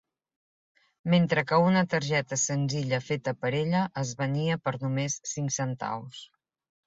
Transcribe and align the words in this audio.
Mentre 1.13 1.41
que 1.49 1.59
una 1.65 1.81
targeta 1.91 2.39
senzilla 2.43 3.01
feta 3.09 3.35
per 3.43 3.53
ella 3.59 3.83
es 4.05 4.13
venia 4.23 4.59
per 4.69 4.75
només 4.87 5.19
cinc 5.35 5.55
centaus. 5.61 6.25